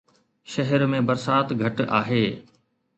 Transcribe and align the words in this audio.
شهر 0.53 0.79
۾ 0.95 0.99
برسات 1.07 1.47
گهٽ 1.61 1.77
آهي 2.01 2.25